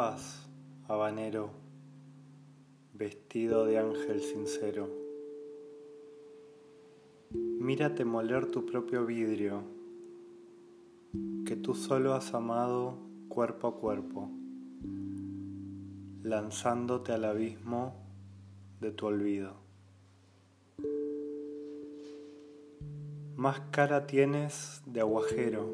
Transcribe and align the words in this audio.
vas, 0.00 0.48
habanero, 0.88 1.50
vestido 2.94 3.66
de 3.66 3.78
ángel 3.78 4.22
sincero? 4.22 4.88
Mírate 7.58 8.06
moler 8.06 8.50
tu 8.50 8.64
propio 8.64 9.04
vidrio, 9.04 9.62
que 11.44 11.56
tú 11.56 11.74
solo 11.74 12.14
has 12.14 12.32
amado 12.32 12.96
cuerpo 13.28 13.68
a 13.68 13.76
cuerpo, 13.76 14.30
lanzándote 16.22 17.12
al 17.12 17.24
abismo 17.24 17.94
de 18.80 18.90
tu 18.92 19.06
olvido. 19.06 19.52
Más 23.36 23.60
cara 23.70 24.06
tienes 24.06 24.82
de 24.86 25.00
aguajero 25.00 25.68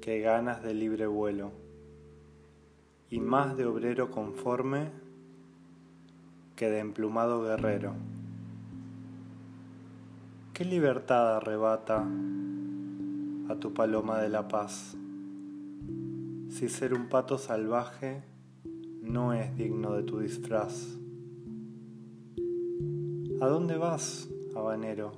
que 0.00 0.20
ganas 0.20 0.64
de 0.64 0.74
libre 0.74 1.06
vuelo 1.06 1.67
y 3.10 3.20
más 3.20 3.56
de 3.56 3.64
obrero 3.64 4.10
conforme 4.10 4.90
que 6.56 6.68
de 6.68 6.80
emplumado 6.80 7.42
guerrero. 7.42 7.94
¿Qué 10.52 10.64
libertad 10.64 11.36
arrebata 11.36 12.04
a 13.48 13.54
tu 13.56 13.72
paloma 13.72 14.20
de 14.20 14.28
la 14.28 14.48
paz 14.48 14.96
si 16.50 16.68
ser 16.68 16.94
un 16.94 17.08
pato 17.08 17.38
salvaje 17.38 18.24
no 19.02 19.32
es 19.32 19.56
digno 19.56 19.92
de 19.94 20.02
tu 20.02 20.18
disfraz? 20.18 20.98
¿A 23.40 23.46
dónde 23.46 23.76
vas, 23.76 24.28
habanero? 24.56 25.12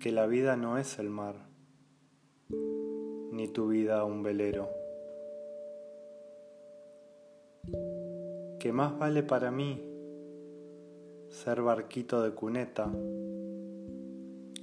Que 0.00 0.10
la 0.10 0.26
vida 0.26 0.56
no 0.56 0.78
es 0.78 0.98
el 0.98 1.08
mar, 1.08 1.46
ni 3.30 3.46
tu 3.46 3.68
vida 3.68 4.04
un 4.04 4.24
velero. 4.24 4.85
Que 8.58 8.72
más 8.72 8.98
vale 8.98 9.22
para 9.22 9.50
mí 9.50 9.82
ser 11.30 11.62
barquito 11.62 12.22
de 12.22 12.32
cuneta 12.32 12.90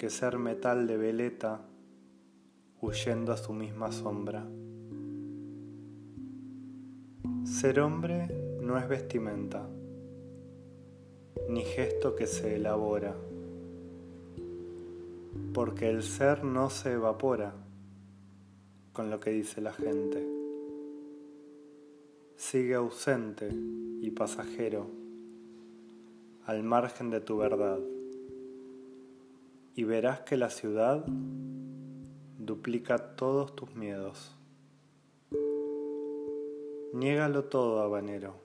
que 0.04 0.10
ser 0.10 0.38
metal 0.38 0.86
de 0.86 0.98
veleta 0.98 1.62
huyendo 2.82 3.32
a 3.32 3.38
su 3.38 3.54
misma 3.54 3.92
sombra. 3.94 4.46
Ser 7.46 7.80
hombre 7.80 8.28
no 8.60 8.78
es 8.78 8.90
vestimenta, 8.90 9.66
ni 11.48 11.62
gesto 11.62 12.18
que 12.18 12.28
se 12.28 12.58
elabora, 12.58 13.16
porque 15.54 15.90
el 15.90 16.04
ser 16.04 16.44
no 16.44 16.70
se 16.70 16.92
evapora 16.92 17.54
con 18.92 19.10
lo 19.10 19.22
que 19.22 19.30
dice 19.30 19.62
la 19.62 19.72
gente. 19.72 20.43
Sigue 22.54 22.76
ausente 22.76 23.50
y 23.50 24.12
pasajero 24.12 24.86
al 26.46 26.62
margen 26.62 27.10
de 27.10 27.20
tu 27.20 27.38
verdad 27.38 27.80
y 29.76 29.84
verás 29.86 30.20
que 30.20 30.38
la 30.38 30.52
ciudad 30.52 31.04
duplica 32.38 33.16
todos 33.16 33.56
tus 33.56 33.74
miedos. 33.74 34.36
Niégalo 36.94 37.46
todo, 37.46 37.82
habanero, 37.82 38.36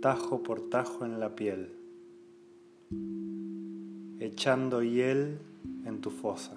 tajo 0.00 0.42
por 0.42 0.70
tajo 0.70 1.04
en 1.04 1.20
la 1.20 1.34
piel, 1.34 1.76
echando 4.20 4.82
hiel 4.82 5.38
en 5.84 6.00
tu 6.00 6.08
fosa. 6.08 6.56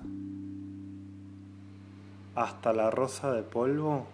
Hasta 2.35 2.72
la 2.72 2.90
rosa 2.91 3.34
de 3.34 3.44
polvo 3.44 4.08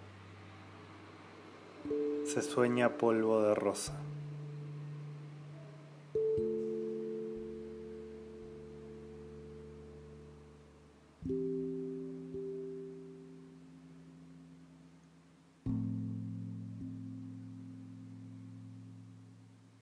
se 2.25 2.41
sueña 2.41 2.97
polvo 2.97 3.41
de 3.41 3.55
rosa. 3.55 3.93